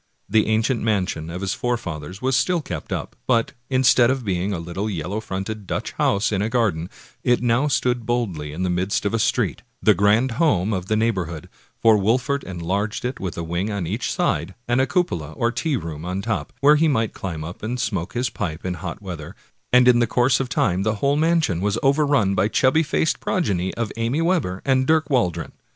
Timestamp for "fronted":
5.19-5.67